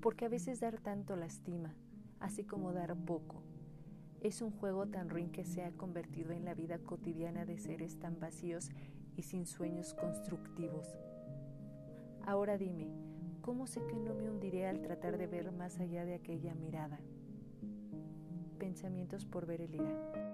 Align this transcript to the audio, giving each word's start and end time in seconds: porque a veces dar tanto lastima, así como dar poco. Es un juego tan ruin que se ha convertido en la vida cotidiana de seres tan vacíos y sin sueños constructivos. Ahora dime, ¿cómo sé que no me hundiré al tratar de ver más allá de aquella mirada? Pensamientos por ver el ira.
porque 0.00 0.26
a 0.26 0.28
veces 0.28 0.60
dar 0.60 0.78
tanto 0.78 1.16
lastima, 1.16 1.74
así 2.20 2.44
como 2.44 2.72
dar 2.72 2.96
poco. 2.96 3.42
Es 4.20 4.42
un 4.42 4.50
juego 4.50 4.86
tan 4.86 5.08
ruin 5.08 5.30
que 5.30 5.44
se 5.44 5.62
ha 5.62 5.70
convertido 5.72 6.32
en 6.32 6.44
la 6.44 6.54
vida 6.54 6.78
cotidiana 6.78 7.44
de 7.44 7.58
seres 7.58 7.98
tan 7.98 8.18
vacíos 8.18 8.70
y 9.16 9.22
sin 9.22 9.46
sueños 9.46 9.94
constructivos. 9.94 10.96
Ahora 12.24 12.58
dime, 12.58 12.88
¿cómo 13.42 13.66
sé 13.66 13.80
que 13.86 13.96
no 13.96 14.14
me 14.14 14.28
hundiré 14.28 14.66
al 14.66 14.82
tratar 14.82 15.18
de 15.18 15.26
ver 15.26 15.52
más 15.52 15.78
allá 15.78 16.04
de 16.04 16.14
aquella 16.14 16.54
mirada? 16.54 16.98
Pensamientos 18.58 19.24
por 19.24 19.46
ver 19.46 19.60
el 19.60 19.74
ira. 19.74 20.27